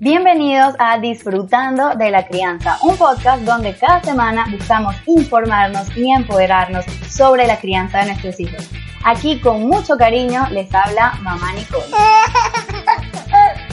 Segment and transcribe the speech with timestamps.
[0.00, 6.86] Bienvenidos a Disfrutando de la Crianza, un podcast donde cada semana buscamos informarnos y empoderarnos
[7.10, 8.66] sobre la crianza de nuestros hijos.
[9.04, 11.84] Aquí con mucho cariño les habla Mamá Nicole.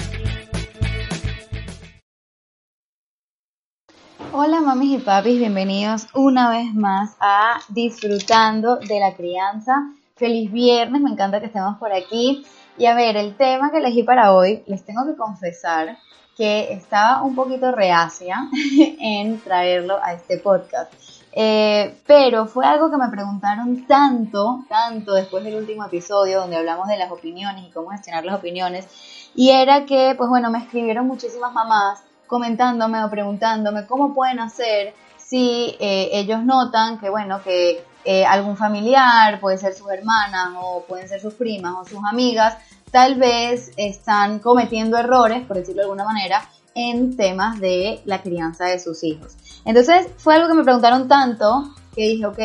[4.34, 9.94] Hola mamis y papis, bienvenidos una vez más a Disfrutando de la Crianza.
[10.18, 12.46] Feliz viernes, me encanta que estemos por aquí.
[12.78, 15.98] Y a ver, el tema que elegí para hoy, les tengo que confesar
[16.36, 18.50] que estaba un poquito reacia
[19.00, 20.94] en traerlo a este podcast.
[21.32, 26.88] Eh, pero fue algo que me preguntaron tanto, tanto después del último episodio donde hablamos
[26.88, 28.88] de las opiniones y cómo gestionar las opiniones.
[29.36, 34.94] Y era que, pues bueno, me escribieron muchísimas mamás comentándome o preguntándome cómo pueden hacer
[35.18, 40.84] si eh, ellos notan que, bueno, que eh, algún familiar, puede ser sus hermanas o
[40.88, 42.58] pueden ser sus primas o sus amigas,
[42.92, 48.66] tal vez están cometiendo errores, por decirlo de alguna manera, en temas de la crianza
[48.66, 49.36] de sus hijos.
[49.66, 52.40] Entonces fue algo que me preguntaron tanto que dije, ok,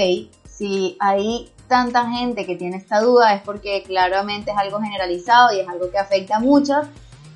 [0.44, 5.60] si hay tanta gente que tiene esta duda es porque claramente es algo generalizado y
[5.60, 6.86] es algo que afecta a muchos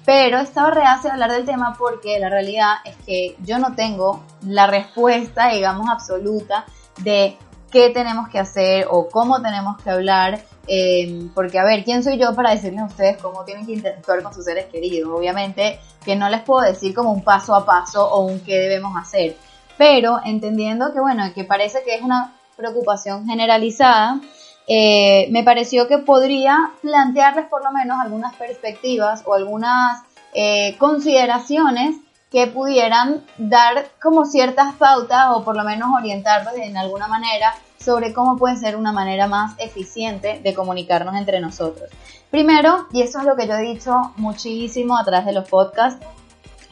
[0.05, 4.23] pero estaba reacia a hablar del tema porque la realidad es que yo no tengo
[4.47, 6.67] la respuesta, digamos, absoluta
[6.99, 7.39] de
[7.75, 10.41] qué tenemos que hacer o cómo tenemos que hablar.
[10.69, 14.23] Eh, porque, a ver, ¿quién soy yo para decirles a ustedes cómo tienen que interactuar
[14.23, 15.11] con sus seres queridos?
[15.13, 18.97] Obviamente que no les puedo decir como un paso a paso o un qué debemos
[18.97, 19.37] hacer.
[19.77, 24.21] Pero entendiendo que, bueno, que parece que es una preocupación generalizada,
[24.69, 30.01] eh, me pareció que podría plantearles por lo menos algunas perspectivas o algunas
[30.33, 31.97] eh, consideraciones
[32.31, 37.53] que pudieran dar como ciertas pautas o por lo menos orientarlos en alguna manera
[37.85, 41.91] sobre cómo puede ser una manera más eficiente de comunicarnos entre nosotros.
[42.31, 46.05] Primero, y eso es lo que yo he dicho muchísimo a través de los podcasts,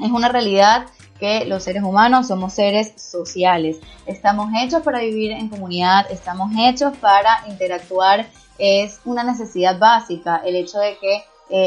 [0.00, 0.86] es una realidad
[1.20, 3.78] que los seres humanos somos seres sociales.
[4.06, 8.26] Estamos hechos para vivir en comunidad, estamos hechos para interactuar.
[8.58, 11.22] Es una necesidad básica el hecho de que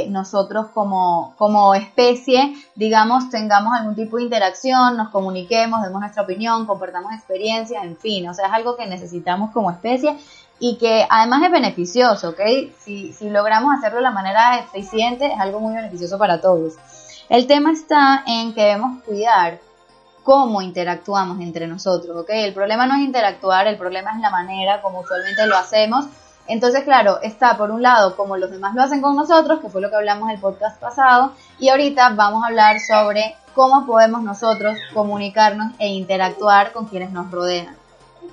[0.09, 6.65] nosotros como, como especie, digamos, tengamos algún tipo de interacción, nos comuniquemos, demos nuestra opinión,
[6.65, 10.17] compartamos experiencias, en fin, o sea, es algo que necesitamos como especie
[10.59, 12.41] y que además es beneficioso, ¿ok?
[12.79, 16.73] Si, si logramos hacerlo de la manera eficiente, es algo muy beneficioso para todos.
[17.29, 19.59] El tema está en que debemos cuidar
[20.23, 22.29] cómo interactuamos entre nosotros, ¿ok?
[22.31, 26.05] El problema no es interactuar, el problema es la manera como usualmente lo hacemos.
[26.47, 29.81] Entonces, claro, está por un lado como los demás lo hacen con nosotros, que fue
[29.81, 34.21] lo que hablamos en el podcast pasado, y ahorita vamos a hablar sobre cómo podemos
[34.21, 37.75] nosotros comunicarnos e interactuar con quienes nos rodean.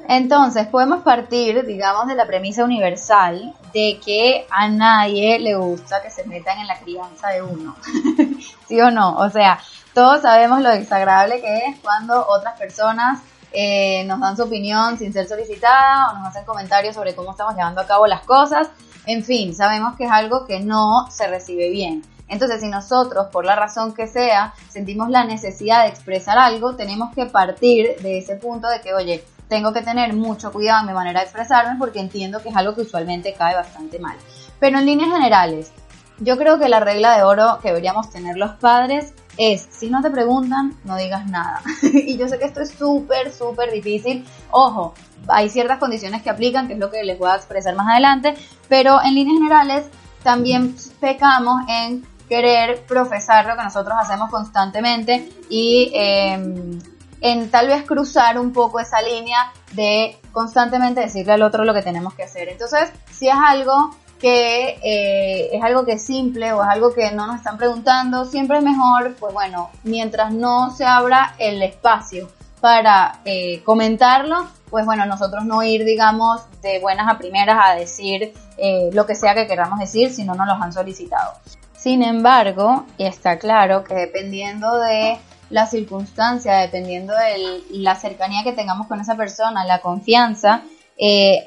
[0.08, 6.10] Entonces, podemos partir, digamos, de la premisa universal de que a nadie le gusta que
[6.10, 7.76] se metan en la crianza de uno.
[8.68, 9.16] ¿Sí o no?
[9.16, 9.58] O sea,
[9.94, 13.20] todos sabemos lo desagradable que es cuando otras personas
[13.52, 17.54] eh, nos dan su opinión sin ser solicitada o nos hacen comentarios sobre cómo estamos
[17.54, 18.68] llevando a cabo las cosas.
[19.06, 22.02] En fin, sabemos que es algo que no se recibe bien.
[22.28, 27.14] Entonces, si nosotros, por la razón que sea, sentimos la necesidad de expresar algo, tenemos
[27.14, 30.94] que partir de ese punto de que, oye, tengo que tener mucho cuidado en mi
[30.94, 34.16] manera de expresarme porque entiendo que es algo que usualmente cae bastante mal.
[34.58, 35.72] Pero en líneas generales,
[36.20, 40.02] yo creo que la regla de oro que deberíamos tener los padres es, si no
[40.02, 41.62] te preguntan, no digas nada.
[41.82, 44.24] y yo sé que esto es súper, súper difícil.
[44.50, 44.94] Ojo,
[45.28, 48.34] hay ciertas condiciones que aplican, que es lo que les voy a expresar más adelante,
[48.68, 49.86] pero en líneas generales
[50.22, 56.80] también pecamos en querer profesar lo que nosotros hacemos constantemente y eh,
[57.20, 61.82] en tal vez cruzar un poco esa línea de constantemente decirle al otro lo que
[61.82, 62.48] tenemos que hacer.
[62.48, 67.10] Entonces, si es algo que eh, es algo que es simple o es algo que
[67.10, 72.30] no nos están preguntando, siempre es mejor, pues bueno, mientras no se abra el espacio
[72.60, 78.32] para eh, comentarlo, pues bueno, nosotros no ir, digamos, de buenas a primeras a decir
[78.58, 81.32] eh, lo que sea que queramos decir si no nos los han solicitado.
[81.76, 85.18] Sin embargo, está claro que dependiendo de
[85.50, 90.62] la circunstancia, dependiendo de la cercanía que tengamos con esa persona, la confianza,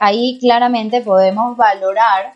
[0.01, 2.34] ahí claramente podemos valorar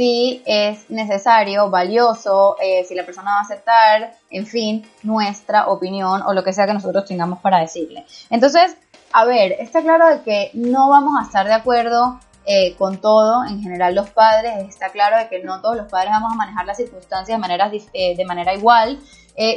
[0.00, 6.22] si es necesario, valioso, eh, si la persona va a aceptar, en fin, nuestra opinión
[6.22, 8.06] o lo que sea que nosotros tengamos para decirle.
[8.30, 8.78] Entonces,
[9.12, 13.44] a ver, está claro de que no vamos a estar de acuerdo eh, con todo,
[13.44, 16.64] en general los padres, está claro de que no todos los padres vamos a manejar
[16.64, 18.98] las circunstancias de manera, de manera igual.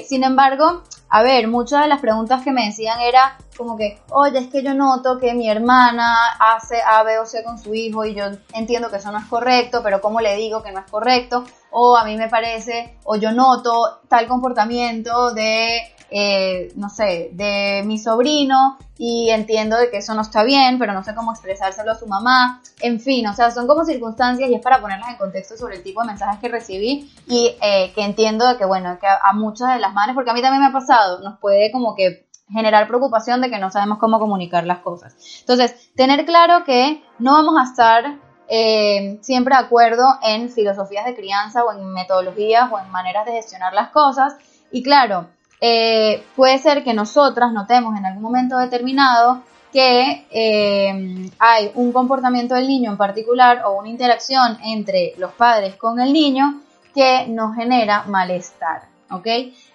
[0.07, 4.39] Sin embargo, a ver, muchas de las preguntas que me decían era como que, oye,
[4.39, 8.03] es que yo noto que mi hermana hace A, B o C con su hijo
[8.05, 10.89] y yo entiendo que eso no es correcto, pero ¿cómo le digo que no es
[10.89, 11.43] correcto?
[11.73, 15.81] o a mí me parece, o yo noto tal comportamiento de,
[16.15, 20.93] eh, no sé, de mi sobrino y entiendo de que eso no está bien, pero
[20.93, 24.53] no sé cómo expresárselo a su mamá, en fin, o sea, son como circunstancias y
[24.53, 28.03] es para ponerlas en contexto sobre el tipo de mensajes que recibí y eh, que
[28.03, 30.69] entiendo de que, bueno, que a, muchas de las madres, porque a mí también me
[30.69, 34.79] ha pasado, nos puede como que generar preocupación de que no sabemos cómo comunicar las
[34.79, 35.15] cosas.
[35.39, 41.15] Entonces, tener claro que no vamos a estar eh, siempre de acuerdo en filosofías de
[41.15, 44.35] crianza o en metodologías o en maneras de gestionar las cosas.
[44.71, 45.29] Y claro,
[45.65, 52.53] eh, puede ser que nosotras notemos en algún momento determinado que eh, hay un comportamiento
[52.55, 56.61] del niño en particular o una interacción entre los padres con el niño
[56.93, 58.89] que nos genera malestar.
[59.09, 59.25] ¿ok?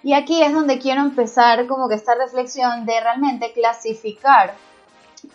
[0.03, 4.53] Y aquí es donde quiero empezar como que esta reflexión de realmente clasificar,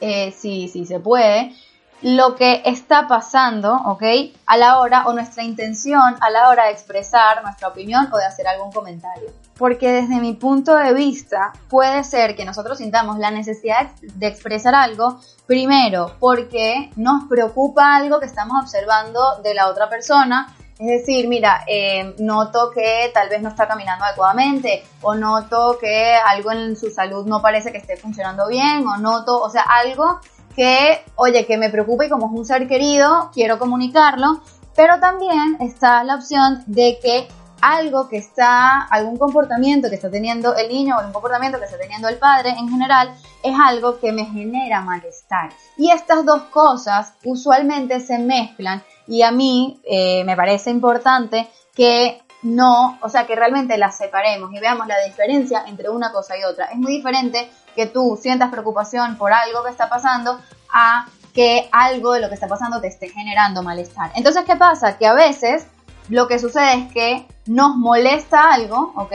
[0.00, 1.52] eh, si, si se puede,
[2.00, 4.04] lo que está pasando, ¿ok?
[4.46, 8.24] A la hora o nuestra intención a la hora de expresar nuestra opinión o de
[8.24, 9.30] hacer algún comentario.
[9.56, 14.74] Porque desde mi punto de vista puede ser que nosotros sintamos la necesidad de expresar
[14.74, 21.28] algo, primero porque nos preocupa algo que estamos observando de la otra persona, es decir,
[21.28, 26.76] mira, eh, noto que tal vez no está caminando adecuadamente, o noto que algo en
[26.76, 30.18] su salud no parece que esté funcionando bien, o noto, o sea, algo
[30.56, 34.40] que, oye, que me preocupa y como es un ser querido, quiero comunicarlo,
[34.74, 37.28] pero también está la opción de que
[37.64, 41.78] algo que está, algún comportamiento que está teniendo el niño o algún comportamiento que está
[41.78, 45.50] teniendo el padre en general, es algo que me genera malestar.
[45.78, 52.20] Y estas dos cosas usualmente se mezclan y a mí eh, me parece importante que
[52.42, 56.44] no, o sea, que realmente las separemos y veamos la diferencia entre una cosa y
[56.44, 56.66] otra.
[56.66, 60.38] Es muy diferente que tú sientas preocupación por algo que está pasando
[60.70, 64.12] a que algo de lo que está pasando te esté generando malestar.
[64.16, 64.98] Entonces, ¿qué pasa?
[64.98, 65.66] Que a veces
[66.10, 69.12] lo que sucede es que nos molesta algo, ¿ok?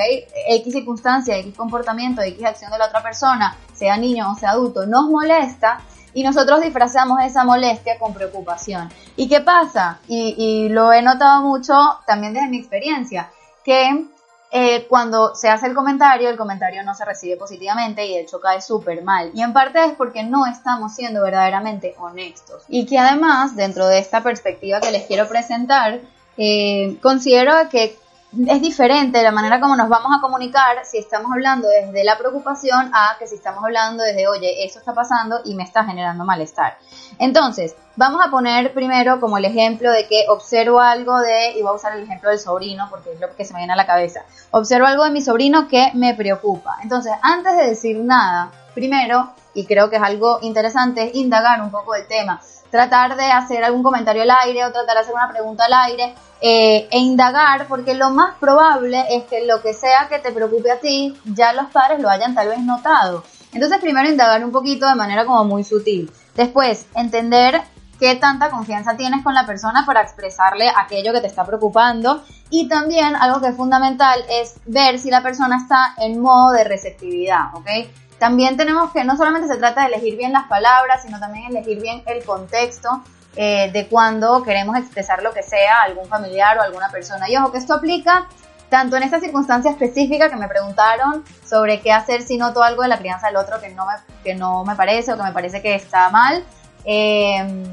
[0.47, 4.85] X circunstancia, X comportamiento, X acción de la otra persona, sea niño o sea adulto,
[4.85, 5.81] nos molesta
[6.13, 8.89] y nosotros disfrazamos esa molestia con preocupación.
[9.15, 9.99] ¿Y qué pasa?
[10.07, 11.73] Y, lo he notado mucho
[12.05, 13.31] también desde mi experiencia,
[13.63, 14.05] que
[14.51, 18.39] eh, cuando se hace el comentario, el comentario no se recibe positivamente y de hecho
[18.39, 19.31] cae súper mal.
[19.33, 22.63] Y en parte es porque no estamos siendo verdaderamente honestos.
[22.67, 25.99] Y que además, dentro de esta perspectiva que les quiero presentar,
[26.37, 27.97] eh, considero que
[28.31, 32.91] es diferente la manera como nos vamos a comunicar si estamos hablando desde la preocupación
[32.93, 36.77] a que si estamos hablando desde, oye, eso está pasando y me está generando malestar.
[37.17, 41.71] Entonces, vamos a poner primero como el ejemplo de que observo algo de, y voy
[41.71, 43.87] a usar el ejemplo del sobrino porque es lo que se me viene a la
[43.87, 44.21] cabeza,
[44.51, 46.77] observo algo de mi sobrino que me preocupa.
[46.83, 51.71] Entonces, antes de decir nada, primero, y creo que es algo interesante, es indagar un
[51.71, 52.39] poco el tema
[52.71, 56.15] tratar de hacer algún comentario al aire o tratar de hacer una pregunta al aire
[56.41, 60.71] eh, e indagar, porque lo más probable es que lo que sea que te preocupe
[60.71, 63.23] a ti, ya los padres lo hayan tal vez notado.
[63.51, 66.11] Entonces primero indagar un poquito de manera como muy sutil.
[66.35, 67.61] Después, entender
[67.99, 72.23] qué tanta confianza tienes con la persona para expresarle aquello que te está preocupando.
[72.49, 76.63] Y también algo que es fundamental es ver si la persona está en modo de
[76.63, 77.67] receptividad, ¿ok?
[78.19, 81.81] También tenemos que no solamente se trata de elegir bien las palabras, sino también elegir
[81.81, 83.01] bien el contexto
[83.35, 87.29] eh, de cuando queremos expresar lo que sea a algún familiar o alguna persona.
[87.29, 88.27] Y ojo, que esto aplica
[88.69, 92.89] tanto en esta circunstancia específica que me preguntaron sobre qué hacer si noto algo de
[92.89, 95.61] la crianza del otro que no me, que no me parece o que me parece
[95.61, 96.43] que está mal.
[96.83, 97.63] Eh,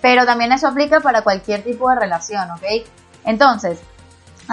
[0.00, 2.64] pero también eso aplica para cualquier tipo de relación, ¿ok?
[3.24, 3.80] Entonces,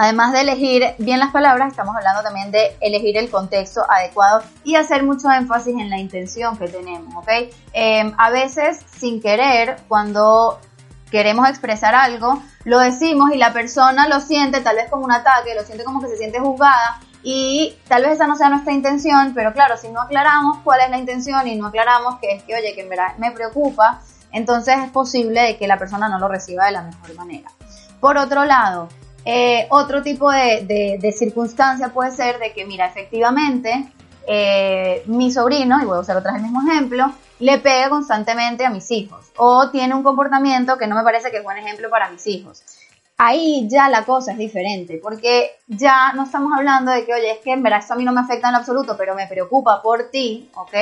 [0.00, 4.76] Además de elegir bien las palabras, estamos hablando también de elegir el contexto adecuado y
[4.76, 7.28] hacer mucho énfasis en la intención que tenemos, ¿ok?
[7.72, 10.60] Em, a veces, sin querer, cuando
[11.10, 15.56] queremos expresar algo, lo decimos y la persona lo siente tal vez como un ataque,
[15.56, 19.32] lo siente como que se siente juzgada y tal vez esa no sea nuestra intención,
[19.34, 22.54] pero claro, si no aclaramos cuál es la intención y no aclaramos que es que,
[22.54, 24.00] oye, que en verdad me preocupa,
[24.30, 27.50] entonces es posible que la persona no lo reciba de la mejor manera.
[27.98, 28.88] Por otro lado,
[29.30, 33.92] eh, otro tipo de, circunstancia puede ser de que, mira, efectivamente,
[34.26, 38.64] eh, mi sobrino, y voy a usar otra vez el mismo ejemplo, le pega constantemente
[38.64, 41.90] a mis hijos o tiene un comportamiento que no me parece que es buen ejemplo
[41.90, 42.64] para mis hijos.
[43.18, 47.38] Ahí ya la cosa es diferente, porque ya no estamos hablando de que, oye, es
[47.40, 50.04] que en verdad esto a mí no me afecta en absoluto, pero me preocupa por
[50.10, 50.72] ti, ¿ok?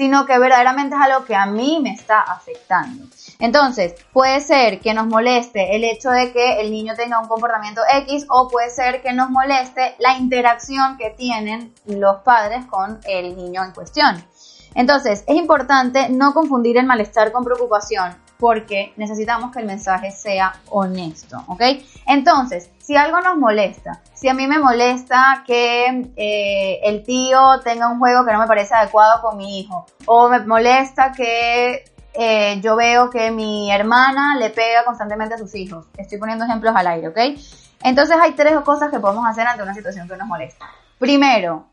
[0.00, 3.04] Sino que verdaderamente es algo que a mí me está afectando.
[3.38, 7.82] Entonces, puede ser que nos moleste el hecho de que el niño tenga un comportamiento
[8.06, 13.36] X o puede ser que nos moleste la interacción que tienen los padres con el
[13.36, 14.24] niño en cuestión.
[14.74, 18.16] Entonces, es importante no confundir el malestar con preocupación.
[18.40, 21.62] Porque necesitamos que el mensaje sea honesto, ¿ok?
[22.06, 27.88] Entonces, si algo nos molesta, si a mí me molesta que eh, el tío tenga
[27.88, 32.60] un juego que no me parece adecuado con mi hijo, o me molesta que eh,
[32.62, 36.86] yo veo que mi hermana le pega constantemente a sus hijos, estoy poniendo ejemplos al
[36.86, 37.18] aire, ¿ok?
[37.82, 40.66] Entonces hay tres cosas que podemos hacer ante una situación que nos molesta.
[40.98, 41.66] Primero,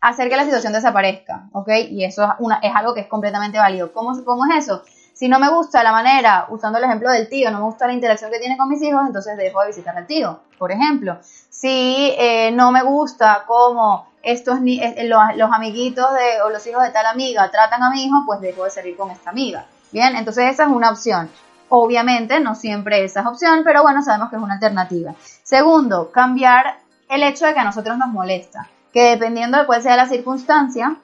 [0.00, 1.68] hacer que la situación desaparezca, ¿ok?
[1.90, 2.24] Y eso
[2.62, 3.92] es, algo que es completamente válido.
[3.92, 4.82] ¿Cómo, ¿Cómo es eso?
[5.16, 7.94] Si no me gusta la manera, usando el ejemplo del tío, no me gusta la
[7.94, 11.16] interacción que tiene con mis hijos, entonces dejo de visitar al tío, por ejemplo.
[11.48, 16.82] Si eh, no me gusta cómo estos eh, los, los, amiguitos de, o los hijos
[16.82, 19.64] de tal amiga tratan a mi hijo, pues dejo de salir con esta amiga.
[19.90, 21.30] Bien, entonces esa es una opción.
[21.70, 25.14] Obviamente no siempre esa es opción, pero bueno, sabemos que es una alternativa.
[25.42, 29.94] Segundo, cambiar el hecho de que a nosotros nos molesta que dependiendo de cuál sea
[29.94, 30.96] la circunstancia,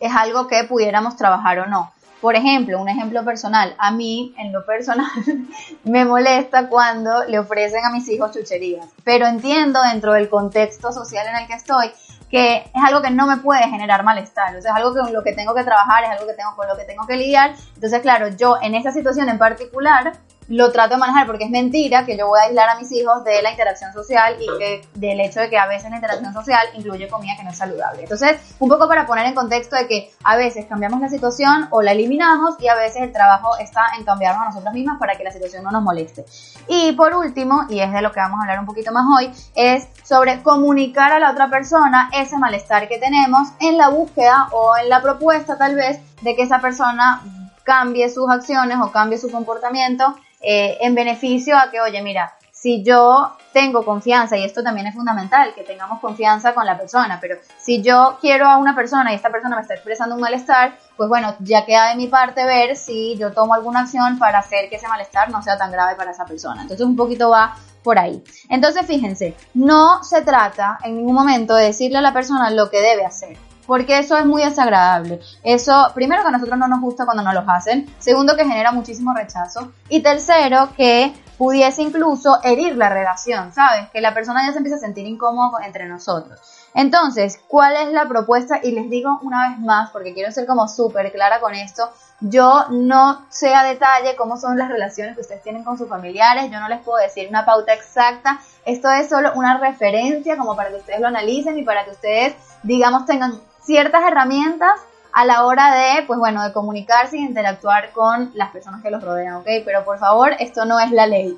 [0.00, 1.92] es algo que pudiéramos trabajar o no.
[2.20, 5.06] Por ejemplo, un ejemplo personal, a mí en lo personal
[5.84, 11.26] me molesta cuando le ofrecen a mis hijos chucherías, pero entiendo dentro del contexto social
[11.28, 11.92] en el que estoy
[12.30, 15.22] que es algo que no me puede generar malestar, o sea, es algo con lo
[15.22, 18.00] que tengo que trabajar, es algo que tengo, con lo que tengo que lidiar, entonces
[18.00, 20.12] claro, yo en esa situación en particular
[20.48, 23.22] lo trato de manejar porque es mentira que yo voy a aislar a mis hijos
[23.24, 26.66] de la interacción social y que del hecho de que a veces la interacción social
[26.74, 28.02] incluye comida que no es saludable.
[28.02, 31.82] Entonces, un poco para poner en contexto de que a veces cambiamos la situación o
[31.82, 35.24] la eliminamos y a veces el trabajo está en cambiarnos a nosotros mismas para que
[35.24, 36.24] la situación no nos moleste.
[36.66, 39.30] Y por último, y es de lo que vamos a hablar un poquito más hoy,
[39.54, 44.76] es sobre comunicar a la otra persona ese malestar que tenemos en la búsqueda o
[44.78, 47.22] en la propuesta tal vez de que esa persona
[47.64, 52.82] cambie sus acciones o cambie su comportamiento eh, en beneficio a que, oye, mira, si
[52.82, 57.36] yo tengo confianza, y esto también es fundamental, que tengamos confianza con la persona, pero
[57.56, 61.08] si yo quiero a una persona y esta persona me está expresando un malestar, pues
[61.08, 64.76] bueno, ya queda de mi parte ver si yo tomo alguna acción para hacer que
[64.76, 66.62] ese malestar no sea tan grave para esa persona.
[66.62, 67.54] Entonces un poquito va
[67.84, 68.22] por ahí.
[68.48, 72.80] Entonces fíjense, no se trata en ningún momento de decirle a la persona lo que
[72.80, 73.36] debe hacer
[73.68, 75.20] porque eso es muy desagradable.
[75.42, 78.72] Eso, primero, que a nosotros no nos gusta cuando nos lo hacen, segundo, que genera
[78.72, 83.90] muchísimo rechazo, y tercero, que pudiese incluso herir la relación, ¿sabes?
[83.90, 86.40] Que la persona ya se empieza a sentir incómodo entre nosotros.
[86.74, 88.58] Entonces, ¿cuál es la propuesta?
[88.62, 92.64] Y les digo una vez más, porque quiero ser como súper clara con esto, yo
[92.70, 96.58] no sé a detalle cómo son las relaciones que ustedes tienen con sus familiares, yo
[96.58, 100.76] no les puedo decir una pauta exacta, esto es solo una referencia como para que
[100.76, 104.80] ustedes lo analicen y para que ustedes, digamos, tengan ciertas herramientas
[105.12, 109.04] a la hora de, pues bueno, de comunicarse y interactuar con las personas que los
[109.04, 109.46] rodean, ¿ok?
[109.62, 111.36] Pero por favor, esto no es la ley.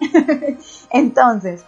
[0.90, 1.64] Entonces,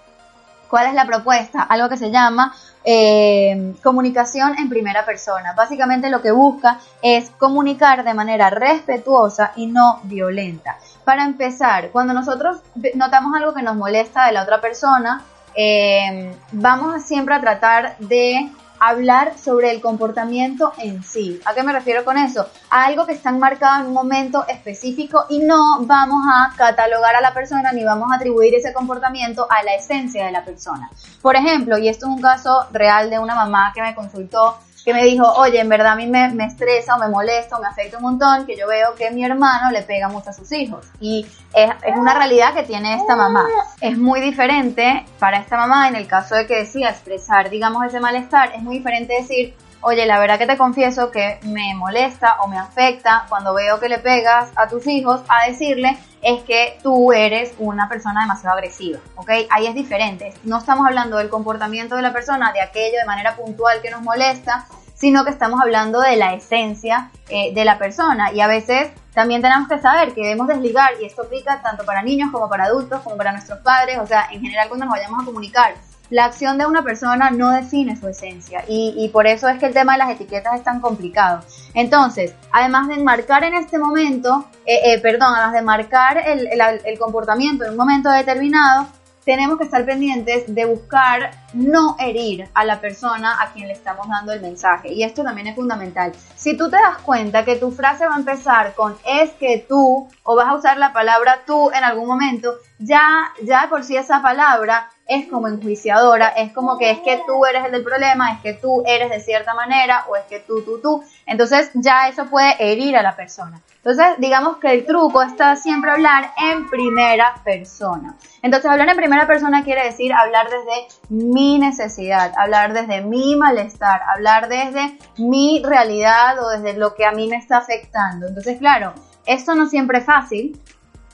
[0.70, 1.62] ¿cuál es la propuesta?
[1.62, 2.54] Algo que se llama
[2.84, 5.52] eh, comunicación en primera persona.
[5.54, 10.78] Básicamente lo que busca es comunicar de manera respetuosa y no violenta.
[11.04, 12.58] Para empezar, cuando nosotros
[12.94, 15.22] notamos algo que nos molesta de la otra persona,
[15.56, 18.48] eh, vamos siempre a tratar de
[18.82, 21.40] hablar sobre el comportamiento en sí.
[21.44, 22.48] ¿A qué me refiero con eso?
[22.68, 27.20] A algo que está enmarcado en un momento específico y no vamos a catalogar a
[27.20, 30.90] la persona ni vamos a atribuir ese comportamiento a la esencia de la persona.
[31.20, 34.92] Por ejemplo, y esto es un caso real de una mamá que me consultó que
[34.92, 37.98] me dijo, oye, en verdad a mí me, estresa o me molesta o me afecta
[37.98, 40.86] un montón que yo veo que mi hermano le pega mucho a sus hijos.
[41.00, 43.46] Y es, es, una realidad que tiene esta mamá.
[43.80, 48.00] Es muy diferente para esta mamá en el caso de que decida expresar, digamos, ese
[48.00, 52.48] malestar, es muy diferente decir, oye, la verdad que te confieso que me molesta o
[52.48, 57.12] me afecta cuando veo que le pegas a tus hijos, a decirle es que tú
[57.12, 59.30] eres una persona demasiado agresiva, ¿ok?
[59.50, 60.32] Ahí es diferente.
[60.44, 64.02] No estamos hablando del comportamiento de la persona, de aquello de manera puntual que nos
[64.02, 68.32] molesta, sino que estamos hablando de la esencia eh, de la persona.
[68.32, 72.02] Y a veces también tenemos que saber que debemos desligar, y esto aplica tanto para
[72.02, 75.22] niños como para adultos, como para nuestros padres, o sea, en general cuando nos vayamos
[75.22, 75.74] a comunicar
[76.12, 79.72] la acción de una persona no define su esencia y, por eso es que el
[79.72, 81.40] tema de las etiquetas es tan complicado.
[81.72, 86.48] Entonces, además de marcar en este momento, eh, eh, perdón, además de marcar el,
[86.84, 88.88] el comportamiento en un momento determinado,
[89.24, 94.08] tenemos que estar pendientes de buscar no herir a la persona a quien le estamos
[94.08, 94.92] dando el mensaje.
[94.92, 96.12] Y esto también es fundamental.
[96.34, 100.08] Si tú te das cuenta que tu frase va a empezar con es que tú
[100.24, 104.22] o vas a usar la palabra tú en algún momento, ya, ya por sí esa
[104.22, 108.40] palabra es como enjuiciadora, es como que es que tú eres el del problema, es
[108.40, 111.02] que tú eres de cierta manera o es que tú, tú, tú.
[111.26, 113.60] Entonces ya eso puede herir a la persona.
[113.76, 118.16] Entonces digamos que el truco está siempre hablar en primera persona.
[118.42, 124.02] Entonces hablar en primera persona quiere decir hablar desde mi necesidad, hablar desde mi malestar,
[124.14, 128.28] hablar desde mi realidad o desde lo que a mí me está afectando.
[128.28, 128.94] Entonces claro,
[129.26, 130.60] esto no siempre es fácil,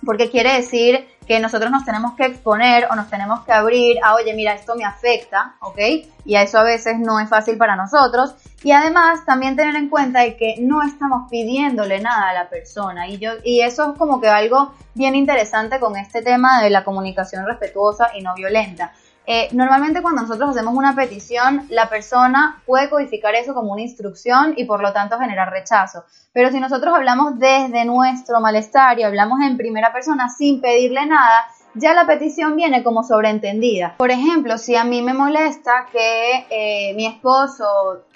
[0.05, 4.15] porque quiere decir que nosotros nos tenemos que exponer o nos tenemos que abrir a,
[4.15, 5.79] oye, mira, esto me afecta, ¿ok?
[6.25, 8.35] Y a eso a veces no es fácil para nosotros.
[8.65, 13.09] Y además también tener en cuenta de que no estamos pidiéndole nada a la persona.
[13.09, 16.83] Y, yo, y eso es como que algo bien interesante con este tema de la
[16.83, 18.93] comunicación respetuosa y no violenta.
[19.31, 24.55] Eh, normalmente cuando nosotros hacemos una petición, la persona puede codificar eso como una instrucción
[24.57, 26.05] y por lo tanto generar rechazo.
[26.33, 31.47] Pero si nosotros hablamos desde nuestro malestar y hablamos en primera persona sin pedirle nada,
[31.75, 33.97] ya la petición viene como sobreentendida.
[33.99, 37.67] Por ejemplo, si a mí me molesta que eh, mi esposo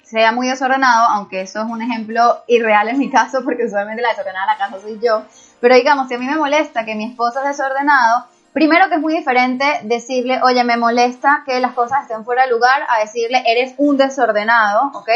[0.01, 4.09] sea muy desordenado, aunque eso es un ejemplo irreal en mi caso, porque usualmente la
[4.09, 5.21] desordenada de la casa soy yo,
[5.59, 9.01] pero digamos, si a mí me molesta que mi esposo es desordenado, Primero que es
[9.01, 13.43] muy diferente decirle, oye, me molesta que las cosas estén fuera de lugar, a decirle,
[13.47, 15.09] eres un desordenado, ¿ok?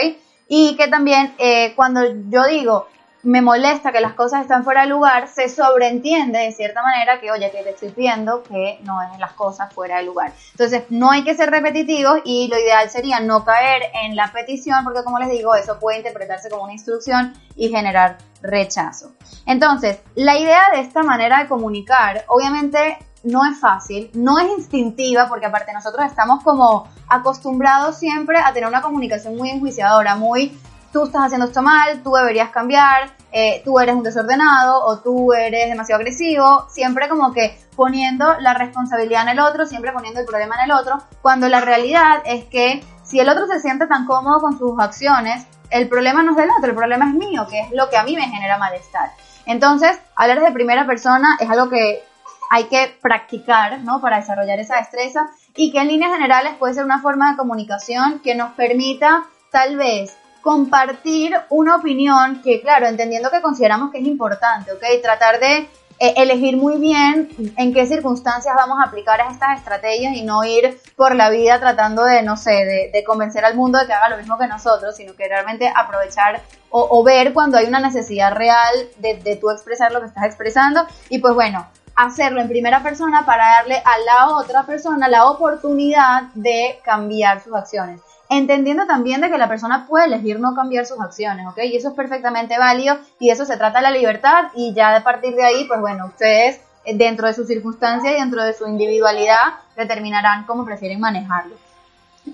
[0.48, 2.88] Y que también eh, cuando yo digo,
[3.22, 7.30] me molesta que las cosas estén fuera de lugar, se sobreentiende de cierta manera que,
[7.30, 10.32] oye, que te estoy pidiendo que no dejen las cosas fuera de lugar.
[10.52, 14.84] Entonces, no hay que ser repetitivos y lo ideal sería no caer en la petición,
[14.84, 19.12] porque como les digo, eso puede interpretarse como una instrucción y generar rechazo.
[19.46, 22.98] Entonces, la idea de esta manera de comunicar, obviamente
[23.28, 28.68] no es fácil, no es instintiva, porque aparte nosotros estamos como acostumbrados siempre a tener
[28.68, 30.58] una comunicación muy enjuiciadora, muy
[30.92, 35.34] tú estás haciendo esto mal, tú deberías cambiar, eh, tú eres un desordenado o tú
[35.34, 40.26] eres demasiado agresivo, siempre como que poniendo la responsabilidad en el otro, siempre poniendo el
[40.26, 44.06] problema en el otro, cuando la realidad es que si el otro se siente tan
[44.06, 47.60] cómodo con sus acciones, el problema no es del otro, el problema es mío, que
[47.60, 49.12] es lo que a mí me genera malestar.
[49.46, 52.04] Entonces, hablar de primera persona es algo que
[52.50, 54.02] hay que practicar, ¿no?
[54.02, 58.20] Para desarrollar esa destreza y que en líneas generales puede ser una forma de comunicación
[58.20, 64.06] que nos permita tal vez compartir una opinión que, claro, entendiendo que consideramos que es
[64.06, 64.84] importante, ¿ok?
[65.02, 65.68] Tratar de
[66.00, 67.28] eh, elegir muy bien
[67.58, 72.04] en qué circunstancias vamos a aplicar estas estrategias y no ir por la vida tratando
[72.04, 75.16] de, no sé, de, convencer al mundo de que haga lo mismo que nosotros, sino
[75.16, 80.02] que realmente aprovechar o, ver cuando hay una necesidad real de, de tú expresar lo
[80.02, 80.86] que estás expresando.
[81.10, 81.66] Y pues bueno,
[81.98, 87.54] hacerlo en primera persona para darle a la otra persona la oportunidad de cambiar sus
[87.56, 88.02] acciones.
[88.30, 91.58] Entendiendo también de que la persona puede elegir no cambiar sus acciones, ¿ok?
[91.64, 95.04] Y eso es perfectamente válido y eso se trata de la libertad y ya a
[95.04, 98.68] partir de ahí, pues bueno, ustedes eh, dentro de sus circunstancias y dentro de su
[98.68, 101.56] individualidad determinarán cómo prefieren manejarlo.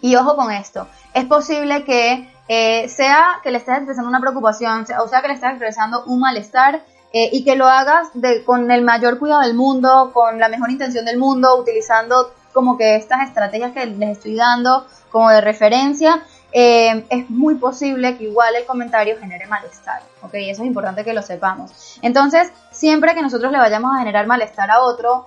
[0.01, 4.85] Y ojo con esto, es posible que eh, sea que le estés expresando una preocupación,
[5.01, 6.81] o sea que le estés expresando un malestar,
[7.15, 10.71] eh, y que lo hagas de, con el mayor cuidado del mundo, con la mejor
[10.71, 16.23] intención del mundo, utilizando como que estas estrategias que les estoy dando como de referencia,
[16.51, 20.33] eh, es muy posible que igual el comentario genere malestar, ¿ok?
[20.33, 21.99] Eso es importante que lo sepamos.
[22.01, 25.25] Entonces, siempre que nosotros le vayamos a generar malestar a otro,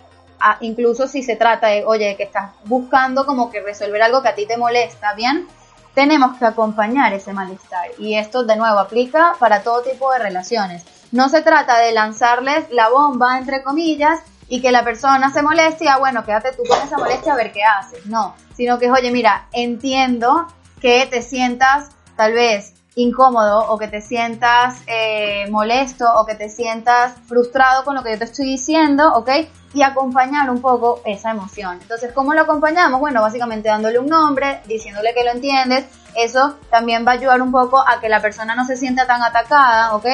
[0.61, 4.35] incluso si se trata de, oye, que estás buscando como que resolver algo que a
[4.35, 5.47] ti te molesta, ¿bien?
[5.95, 7.91] Tenemos que acompañar ese malestar.
[7.99, 10.85] Y esto de nuevo aplica para todo tipo de relaciones.
[11.13, 15.89] No se trata de lanzarles la bomba, entre comillas, y que la persona se moleste
[15.89, 18.07] ah, bueno, quédate tú con esa molestia a ver qué haces.
[18.07, 20.47] No, sino que es, oye, mira, entiendo
[20.81, 26.49] que te sientas tal vez incómodo o que te sientas eh, molesto o que te
[26.49, 29.31] sientas frustrado con lo que yo te estoy diciendo, ¿ok?
[29.75, 31.79] Y acompañar un poco esa emoción.
[31.83, 32.99] Entonces, ¿cómo lo acompañamos?
[32.99, 35.85] Bueno, básicamente dándole un nombre, diciéndole que lo entiendes.
[36.15, 39.23] Eso también va a ayudar un poco a que la persona no se sienta tan
[39.23, 40.07] atacada, ¿ok?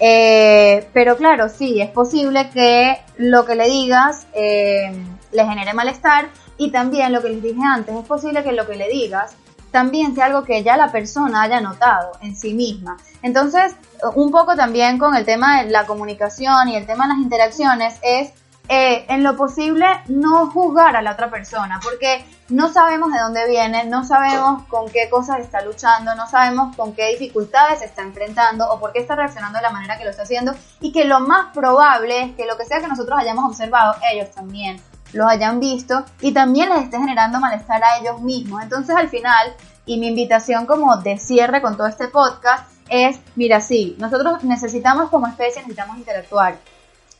[0.00, 4.92] Eh, pero claro, sí, es posible que lo que le digas eh,
[5.32, 6.28] le genere malestar
[6.58, 9.36] y también lo que les dije antes, es posible que lo que le digas
[9.70, 12.96] también sea algo que ya la persona haya notado en sí misma.
[13.22, 13.74] Entonces,
[14.14, 17.98] un poco también con el tema de la comunicación y el tema de las interacciones
[18.02, 18.30] es
[18.68, 23.48] eh, en lo posible no juzgar a la otra persona, porque no sabemos de dónde
[23.48, 28.70] viene, no sabemos con qué cosas está luchando, no sabemos con qué dificultades está enfrentando
[28.70, 31.20] o por qué está reaccionando de la manera que lo está haciendo y que lo
[31.20, 34.80] más probable es que lo que sea que nosotros hayamos observado, ellos también
[35.12, 38.62] los hayan visto y también les esté generando malestar a ellos mismos.
[38.62, 39.54] Entonces al final,
[39.86, 45.08] y mi invitación como de cierre con todo este podcast es, mira, sí, nosotros necesitamos
[45.08, 46.58] como especie, necesitamos interactuar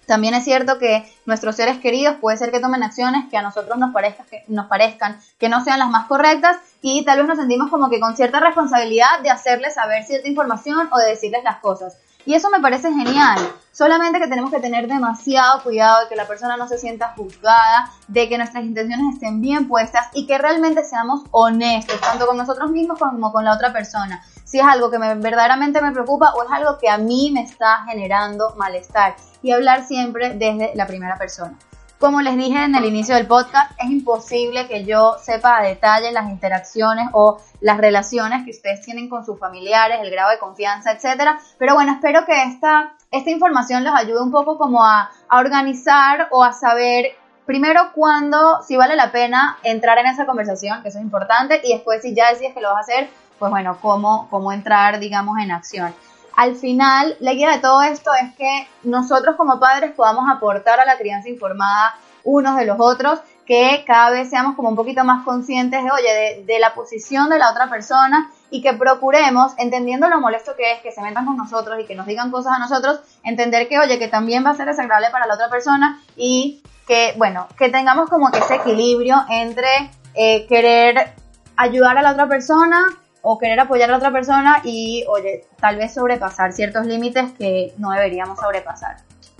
[0.06, 3.78] también es cierto que nuestros seres queridos puede ser que tomen acciones que a nosotros
[3.78, 7.38] nos, parezca, que nos parezcan que no sean las más correctas y tal vez nos
[7.38, 11.58] sentimos como que con cierta responsabilidad de hacerles saber cierta información o de decirles las
[11.58, 11.96] cosas.
[12.26, 13.38] Y eso me parece genial.
[13.70, 17.90] Solamente que tenemos que tener demasiado cuidado de que la persona no se sienta juzgada,
[18.08, 22.70] de que nuestras intenciones estén bien puestas y que realmente seamos honestos, tanto con nosotros
[22.70, 24.22] mismos como con la otra persona.
[24.54, 27.42] Si es algo que me, verdaderamente me preocupa o es algo que a mí me
[27.42, 29.16] está generando malestar.
[29.42, 31.58] Y hablar siempre desde la primera persona.
[31.98, 36.12] Como les dije en el inicio del podcast, es imposible que yo sepa a detalle
[36.12, 40.92] las interacciones o las relaciones que ustedes tienen con sus familiares, el grado de confianza,
[40.92, 41.40] etcétera.
[41.58, 46.28] Pero bueno, espero que esta, esta información los ayude un poco como a, a organizar
[46.30, 50.98] o a saber primero cuándo, si vale la pena entrar en esa conversación, que eso
[50.98, 53.10] es importante, y después si ya decides que lo vas a hacer,
[53.44, 55.94] pues bueno, cómo, cómo entrar, digamos, en acción.
[56.34, 60.86] Al final, la idea de todo esto es que nosotros como padres podamos aportar a
[60.86, 65.26] la crianza informada unos de los otros, que cada vez seamos como un poquito más
[65.26, 70.22] conscientes de, oye, de, la posición de la otra persona y que procuremos, entendiendo lo
[70.22, 73.00] molesto que es que se metan con nosotros y que nos digan cosas a nosotros,
[73.24, 77.12] entender que, oye, que también va a ser desagradable para la otra persona y que,
[77.18, 81.12] bueno, que tengamos como que ese equilibrio entre eh, querer
[81.56, 82.86] ayudar a la otra persona,
[83.24, 87.90] o querer apoyar a otra persona y, oye, tal vez sobrepasar ciertos límites que no
[87.90, 88.98] deberíamos sobrepasar.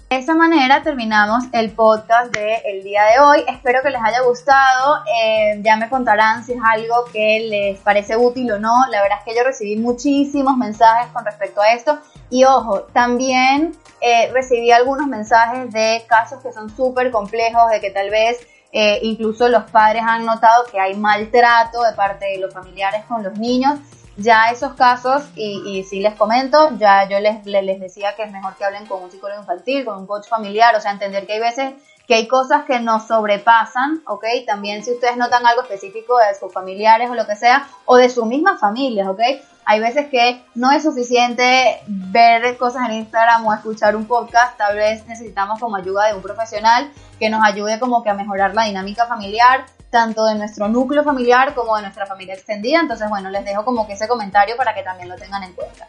[0.08, 3.44] De esa manera terminamos el podcast del día de hoy.
[3.48, 5.02] Espero que les haya gustado.
[5.06, 8.86] Eh, ya me contarán si es algo que les parece útil o no.
[8.90, 11.98] La verdad es que yo recibí muchísimos mensajes con respecto a esto.
[12.30, 17.90] Y ojo, también eh, recibí algunos mensajes de casos que son súper complejos, de que
[17.90, 18.38] tal vez
[18.76, 23.22] eh, incluso los padres han notado que hay maltrato de parte de los familiares con
[23.22, 23.78] los niños.
[24.16, 28.32] Ya esos casos, y, y si les comento, ya yo les, les decía que es
[28.32, 31.34] mejor que hablen con un psicólogo infantil, con un coach familiar, o sea, entender que
[31.34, 31.74] hay veces
[32.06, 34.24] que hay cosas que nos sobrepasan, ¿ok?
[34.46, 38.08] También si ustedes notan algo específico de sus familiares o lo que sea, o de
[38.08, 39.20] sus mismas familias, ¿ok?
[39.66, 44.76] Hay veces que no es suficiente ver cosas en Instagram o escuchar un podcast, tal
[44.76, 48.64] vez necesitamos como ayuda de un profesional que nos ayude como que a mejorar la
[48.64, 52.80] dinámica familiar, tanto de nuestro núcleo familiar como de nuestra familia extendida.
[52.80, 55.86] Entonces, bueno, les dejo como que ese comentario para que también lo tengan en cuenta.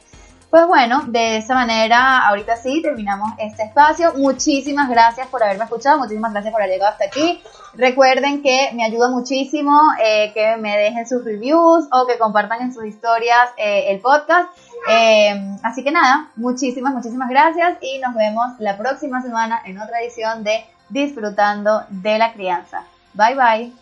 [0.55, 4.13] Pues bueno, de esa manera, ahorita sí, terminamos este espacio.
[4.13, 7.43] Muchísimas gracias por haberme escuchado, muchísimas gracias por haber llegado hasta aquí.
[7.73, 12.73] Recuerden que me ayuda muchísimo eh, que me dejen sus reviews o que compartan en
[12.73, 14.47] sus historias eh, el podcast.
[14.89, 19.99] Eh, así que nada, muchísimas, muchísimas gracias y nos vemos la próxima semana en otra
[19.99, 22.85] edición de Disfrutando de la Crianza.
[23.13, 23.73] Bye bye.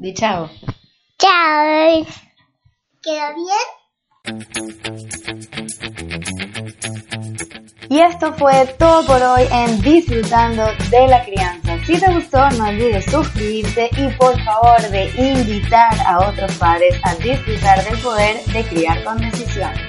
[0.00, 0.48] Di chao.
[1.18, 2.06] Chao.
[3.02, 3.78] ¿Quedó bien?
[7.98, 11.76] Y esto fue todo por hoy en Disfrutando de la Crianza.
[11.84, 17.16] Si te gustó, no olvides suscribirte y por favor de invitar a otros padres a
[17.16, 19.87] disfrutar del poder de criar con decisión.